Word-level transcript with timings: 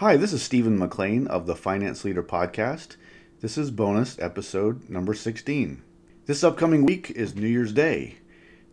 Hi, 0.00 0.18
this 0.18 0.34
is 0.34 0.42
Stephen 0.42 0.78
McLean 0.78 1.26
of 1.26 1.46
the 1.46 1.56
Finance 1.56 2.04
Leader 2.04 2.22
Podcast. 2.22 2.96
This 3.40 3.56
is 3.56 3.70
bonus 3.70 4.18
episode 4.18 4.90
number 4.90 5.14
16. 5.14 5.82
This 6.26 6.44
upcoming 6.44 6.84
week 6.84 7.10
is 7.12 7.34
New 7.34 7.46
Year's 7.46 7.72
Day. 7.72 8.18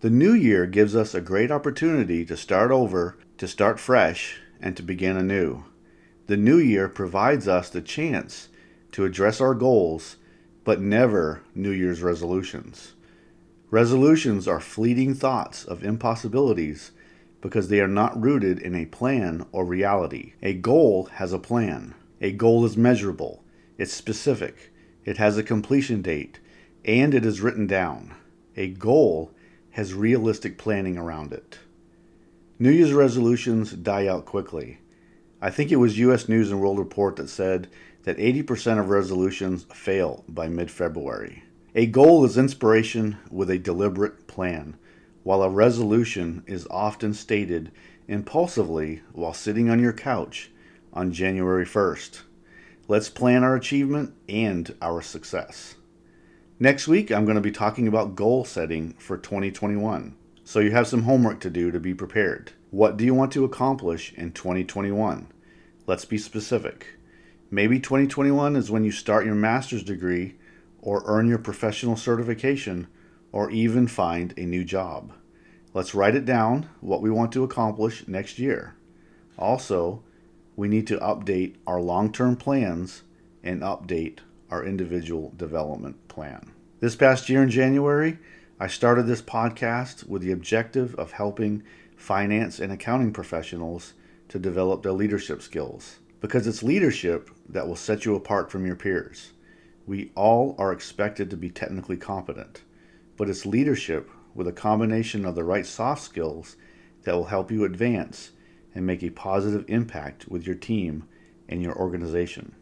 The 0.01 0.09
new 0.09 0.33
year 0.33 0.65
gives 0.65 0.97
us 0.97 1.15
a 1.15 1.21
great 1.21 1.49
opportunity 1.49 2.25
to 2.25 2.35
start 2.35 2.71
over, 2.71 3.17
to 3.37 3.47
start 3.47 3.79
fresh, 3.79 4.41
and 4.59 4.75
to 4.75 4.83
begin 4.83 5.15
anew. 5.15 5.63
The 6.27 6.35
new 6.35 6.57
year 6.57 6.89
provides 6.89 7.47
us 7.47 7.69
the 7.69 7.81
chance 7.81 8.49
to 8.91 9.05
address 9.05 9.39
our 9.39 9.55
goals, 9.55 10.17
but 10.65 10.81
never 10.81 11.41
New 11.55 11.71
Year's 11.71 12.01
resolutions. 12.01 12.95
Resolutions 13.71 14.45
are 14.45 14.59
fleeting 14.59 15.13
thoughts 15.13 15.63
of 15.63 15.85
impossibilities 15.85 16.91
because 17.43 17.67
they 17.67 17.81
are 17.81 17.89
not 17.89 18.19
rooted 18.19 18.57
in 18.57 18.73
a 18.73 18.85
plan 18.85 19.45
or 19.51 19.65
reality. 19.65 20.31
A 20.41 20.53
goal 20.53 21.09
has 21.15 21.33
a 21.33 21.37
plan. 21.37 21.93
A 22.21 22.31
goal 22.31 22.63
is 22.63 22.77
measurable, 22.77 23.43
it's 23.77 23.91
specific, 23.91 24.71
it 25.03 25.17
has 25.17 25.37
a 25.37 25.43
completion 25.43 26.01
date, 26.01 26.39
and 26.85 27.13
it 27.13 27.25
is 27.25 27.41
written 27.41 27.67
down. 27.67 28.15
A 28.55 28.69
goal 28.69 29.31
has 29.71 29.93
realistic 29.93 30.57
planning 30.57 30.97
around 30.97 31.33
it. 31.33 31.59
New 32.59 32.71
Year's 32.71 32.93
resolutions 32.93 33.73
die 33.73 34.07
out 34.07 34.23
quickly. 34.23 34.77
I 35.41 35.49
think 35.49 35.69
it 35.69 35.75
was 35.75 35.99
US 35.99 36.29
News 36.29 36.49
and 36.49 36.61
World 36.61 36.79
Report 36.79 37.17
that 37.17 37.27
said 37.27 37.67
that 38.03 38.17
80% 38.17 38.79
of 38.79 38.89
resolutions 38.89 39.65
fail 39.73 40.23
by 40.29 40.47
mid 40.47 40.71
February. 40.71 41.43
A 41.75 41.87
goal 41.87 42.23
is 42.23 42.37
inspiration 42.37 43.17
with 43.29 43.49
a 43.49 43.57
deliberate 43.57 44.27
plan 44.27 44.77
while 45.23 45.41
a 45.41 45.49
resolution 45.49 46.43
is 46.45 46.67
often 46.69 47.13
stated 47.13 47.71
impulsively 48.07 49.01
while 49.13 49.33
sitting 49.33 49.69
on 49.69 49.79
your 49.79 49.93
couch 49.93 50.51
on 50.91 51.11
January 51.11 51.65
1st. 51.65 52.21
Let's 52.87 53.09
plan 53.09 53.43
our 53.43 53.55
achievement 53.55 54.13
and 54.27 54.75
our 54.81 55.01
success. 55.01 55.75
Next 56.59 56.87
week, 56.87 57.11
I'm 57.11 57.25
going 57.25 57.35
to 57.35 57.41
be 57.41 57.51
talking 57.51 57.87
about 57.87 58.15
goal 58.15 58.45
setting 58.45 58.93
for 58.93 59.17
2021. 59.17 60.15
So 60.43 60.59
you 60.59 60.71
have 60.71 60.87
some 60.87 61.03
homework 61.03 61.39
to 61.41 61.49
do 61.49 61.71
to 61.71 61.79
be 61.79 61.93
prepared. 61.93 62.51
What 62.69 62.97
do 62.97 63.05
you 63.05 63.13
want 63.13 63.31
to 63.33 63.45
accomplish 63.45 64.13
in 64.13 64.33
2021? 64.33 65.27
Let's 65.87 66.05
be 66.05 66.17
specific. 66.17 66.87
Maybe 67.49 67.79
2021 67.79 68.55
is 68.55 68.69
when 68.69 68.83
you 68.83 68.91
start 68.91 69.25
your 69.25 69.35
master's 69.35 69.83
degree 69.83 70.35
or 70.81 71.03
earn 71.05 71.27
your 71.27 71.37
professional 71.37 71.95
certification 71.95 72.87
or 73.33 73.49
even 73.51 73.87
find 73.87 74.33
a 74.37 74.45
new 74.45 74.63
job. 74.63 75.11
Let's 75.73 75.95
write 75.95 76.15
it 76.15 76.23
down 76.23 76.69
what 76.79 77.01
we 77.01 77.09
want 77.09 77.33
to 77.33 77.43
accomplish 77.43 78.07
next 78.07 78.39
year. 78.39 78.75
Also, 79.37 80.03
we 80.55 80.67
need 80.67 80.85
to 80.87 80.99
update 80.99 81.55
our 81.65 81.81
long 81.81 82.13
term 82.13 82.37
plans 82.37 83.01
and 83.43 83.61
update 83.61 84.19
our 84.51 84.63
individual 84.63 85.33
development 85.35 86.07
plan. 86.07 86.51
This 86.79 86.95
past 86.95 87.27
year 87.27 87.41
in 87.41 87.49
January, 87.49 88.19
I 88.59 88.67
started 88.67 89.07
this 89.07 89.21
podcast 89.21 90.07
with 90.07 90.21
the 90.21 90.31
objective 90.31 90.93
of 90.95 91.13
helping 91.13 91.63
finance 91.97 92.59
and 92.59 92.71
accounting 92.71 93.11
professionals 93.11 93.93
to 94.29 94.37
develop 94.37 94.83
their 94.83 94.91
leadership 94.91 95.41
skills 95.41 95.97
because 96.21 96.45
it's 96.45 96.61
leadership 96.61 97.31
that 97.49 97.67
will 97.67 97.75
set 97.75 98.05
you 98.05 98.15
apart 98.15 98.51
from 98.51 98.65
your 98.65 98.75
peers. 98.75 99.31
We 99.87 100.11
all 100.15 100.55
are 100.59 100.71
expected 100.71 101.31
to 101.31 101.37
be 101.37 101.49
technically 101.49 101.97
competent 101.97 102.61
but 103.17 103.29
it's 103.29 103.45
leadership 103.45 104.09
with 104.33 104.47
a 104.47 104.53
combination 104.53 105.25
of 105.25 105.35
the 105.35 105.43
right 105.43 105.65
soft 105.65 106.01
skills 106.01 106.55
that 107.03 107.13
will 107.13 107.25
help 107.25 107.51
you 107.51 107.63
advance 107.63 108.31
and 108.73 108.85
make 108.85 109.03
a 109.03 109.09
positive 109.09 109.65
impact 109.67 110.27
with 110.27 110.45
your 110.45 110.55
team 110.55 111.07
and 111.47 111.61
your 111.61 111.75
organization. 111.75 112.55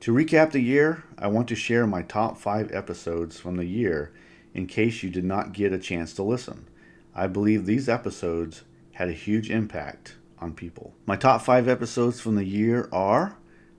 To 0.00 0.12
recap 0.12 0.52
the 0.52 0.60
year, 0.60 1.02
I 1.18 1.26
want 1.26 1.48
to 1.48 1.56
share 1.56 1.86
my 1.86 2.02
top 2.02 2.38
five 2.38 2.70
episodes 2.72 3.40
from 3.40 3.56
the 3.56 3.64
year 3.64 4.12
in 4.54 4.66
case 4.66 5.02
you 5.02 5.10
did 5.10 5.24
not 5.24 5.52
get 5.52 5.72
a 5.72 5.78
chance 5.78 6.12
to 6.14 6.22
listen. 6.22 6.68
I 7.14 7.26
believe 7.26 7.66
these 7.66 7.88
episodes 7.88 8.62
had 8.92 9.08
a 9.08 9.12
huge 9.12 9.50
impact 9.50 10.14
on 10.40 10.52
people. 10.54 10.94
My 11.04 11.16
top 11.16 11.42
five 11.42 11.66
episodes 11.66 12.20
from 12.20 12.36
the 12.36 12.44
year 12.44 12.88
are 12.92 13.36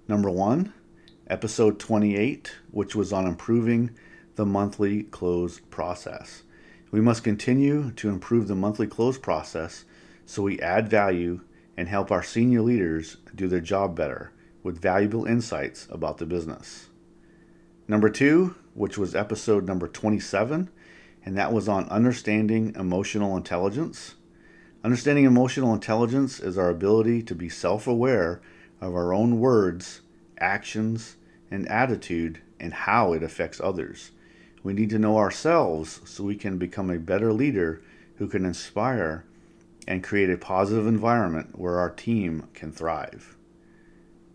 number 0.09 0.29
one, 0.29 0.73
episode 1.27 1.79
28, 1.79 2.53
which 2.71 2.95
was 2.95 3.13
on 3.13 3.25
improving 3.25 3.91
the 4.39 4.45
monthly 4.45 5.03
close 5.03 5.59
process. 5.59 6.43
We 6.91 7.01
must 7.01 7.25
continue 7.25 7.91
to 7.91 8.07
improve 8.07 8.47
the 8.47 8.55
monthly 8.55 8.87
close 8.87 9.17
process 9.17 9.83
so 10.25 10.43
we 10.43 10.61
add 10.61 10.87
value 10.87 11.41
and 11.75 11.89
help 11.89 12.09
our 12.09 12.23
senior 12.23 12.61
leaders 12.61 13.17
do 13.35 13.49
their 13.49 13.59
job 13.59 13.97
better 13.97 14.31
with 14.63 14.81
valuable 14.81 15.25
insights 15.25 15.89
about 15.91 16.19
the 16.19 16.25
business. 16.25 16.87
Number 17.85 18.09
two, 18.09 18.55
which 18.75 18.97
was 18.97 19.13
episode 19.13 19.67
number 19.67 19.89
27, 19.89 20.69
and 21.25 21.37
that 21.37 21.51
was 21.51 21.67
on 21.67 21.89
understanding 21.89 22.73
emotional 22.77 23.35
intelligence. 23.35 24.15
Understanding 24.85 25.25
emotional 25.25 25.73
intelligence 25.73 26.39
is 26.39 26.57
our 26.57 26.69
ability 26.69 27.23
to 27.23 27.35
be 27.35 27.49
self 27.49 27.87
aware 27.87 28.39
of 28.79 28.95
our 28.95 29.13
own 29.13 29.41
words, 29.41 29.99
actions, 30.39 31.17
and 31.51 31.67
attitude 31.67 32.39
and 32.57 32.73
how 32.73 33.11
it 33.11 33.21
affects 33.21 33.59
others. 33.59 34.11
We 34.63 34.73
need 34.73 34.89
to 34.89 34.99
know 34.99 35.17
ourselves 35.17 36.01
so 36.05 36.23
we 36.23 36.35
can 36.35 36.57
become 36.57 36.89
a 36.89 36.99
better 36.99 37.31
leader 37.31 37.81
who 38.17 38.27
can 38.27 38.45
inspire 38.45 39.25
and 39.87 40.03
create 40.03 40.29
a 40.29 40.37
positive 40.37 40.85
environment 40.85 41.57
where 41.57 41.79
our 41.79 41.89
team 41.89 42.47
can 42.53 42.71
thrive. 42.71 43.37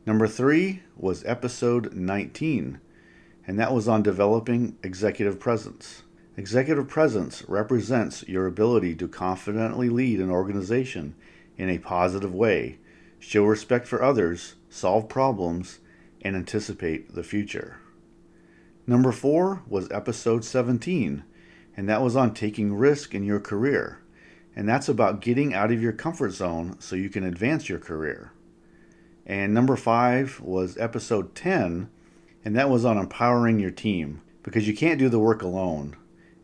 Number 0.07 0.27
three 0.27 0.83
was 0.97 1.25
episode 1.25 1.95
19, 1.95 2.81
and 3.47 3.59
that 3.59 3.73
was 3.73 3.87
on 3.87 4.03
developing 4.03 4.77
executive 4.83 5.39
presence. 5.39 6.03
Executive 6.37 6.89
presence 6.89 7.45
represents 7.49 8.27
your 8.27 8.47
ability 8.47 8.95
to 8.97 9.07
confidently 9.07 9.89
lead 9.89 10.21
an 10.21 10.31
organization 10.31 11.15
in 11.57 11.69
a 11.69 11.79
positive 11.79 12.35
way, 12.35 12.79
show 13.19 13.45
respect 13.45 13.87
for 13.87 14.03
others, 14.03 14.57
solve 14.69 15.09
problems, 15.09 15.79
and 16.23 16.35
anticipate 16.35 17.15
the 17.15 17.23
future. 17.23 17.79
Number 18.87 19.13
four 19.13 19.63
was 19.67 19.91
episode 19.91 20.45
17, 20.45 21.25
and 21.77 21.89
that 21.89 22.03
was 22.03 22.17
on 22.17 22.35
taking 22.35 22.75
risk 22.75 23.15
in 23.15 23.25
your 23.25 23.41
career. 23.41 24.01
And 24.55 24.69
that's 24.69 24.89
about 24.89 25.21
getting 25.21 25.55
out 25.55 25.73
of 25.73 25.83
your 25.83 25.93
comfort 25.93 26.33
zone 26.33 26.77
so 26.81 26.95
you 26.95 27.09
can 27.09 27.25
advance 27.25 27.69
your 27.69 27.79
career. 27.79 28.33
And 29.27 29.55
number 29.55 29.77
five 29.77 30.39
was 30.41 30.77
episode 30.77 31.35
10, 31.35 31.89
and 32.45 32.57
that 32.57 32.69
was 32.69 32.85
on 32.85 32.99
empowering 32.99 33.59
your 33.59 33.71
team 33.71 34.21
because 34.43 34.69
you 34.69 34.77
can't 34.77 34.99
do 34.99 35.09
the 35.09 35.19
work 35.19 35.43
alone. 35.43 35.97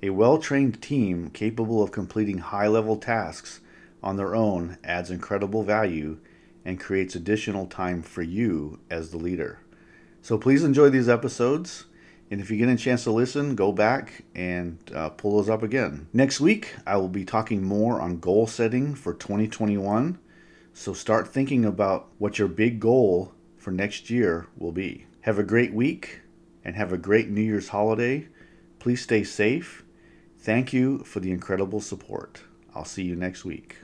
A 0.02 0.08
well 0.10 0.38
trained 0.38 0.80
team 0.80 1.28
capable 1.28 1.82
of 1.82 1.92
completing 1.92 2.38
high 2.38 2.68
level 2.68 2.96
tasks 2.96 3.60
on 4.02 4.16
their 4.16 4.34
own 4.34 4.78
adds 4.82 5.10
incredible 5.10 5.62
value 5.62 6.16
and 6.64 6.80
creates 6.80 7.14
additional 7.14 7.66
time 7.66 8.02
for 8.02 8.22
you 8.22 8.80
as 8.90 9.10
the 9.10 9.18
leader. 9.18 9.58
So 10.22 10.38
please 10.38 10.64
enjoy 10.64 10.88
these 10.88 11.08
episodes. 11.08 11.84
And 12.30 12.40
if 12.40 12.50
you 12.50 12.56
get 12.56 12.68
a 12.68 12.76
chance 12.76 13.04
to 13.04 13.10
listen, 13.10 13.56
go 13.56 13.72
back 13.72 14.24
and 14.36 14.78
uh, 14.94 15.08
pull 15.10 15.36
those 15.36 15.50
up 15.50 15.64
again. 15.64 16.06
Next 16.12 16.40
week, 16.40 16.76
I 16.86 16.96
will 16.96 17.08
be 17.08 17.24
talking 17.24 17.62
more 17.62 18.00
on 18.00 18.20
goal 18.20 18.46
setting 18.46 18.94
for 18.94 19.12
2021. 19.12 20.18
So 20.72 20.92
start 20.92 21.26
thinking 21.26 21.64
about 21.64 22.08
what 22.18 22.38
your 22.38 22.46
big 22.46 22.78
goal 22.78 23.32
for 23.56 23.72
next 23.72 24.10
year 24.10 24.46
will 24.56 24.70
be. 24.70 25.06
Have 25.22 25.38
a 25.38 25.44
great 25.44 25.74
week 25.74 26.20
and 26.64 26.76
have 26.76 26.92
a 26.92 26.98
great 26.98 27.28
New 27.28 27.42
Year's 27.42 27.68
holiday. 27.68 28.28
Please 28.78 29.02
stay 29.02 29.24
safe. 29.24 29.84
Thank 30.38 30.72
you 30.72 31.00
for 31.00 31.18
the 31.18 31.32
incredible 31.32 31.80
support. 31.80 32.42
I'll 32.74 32.84
see 32.84 33.02
you 33.02 33.16
next 33.16 33.44
week. 33.44 33.76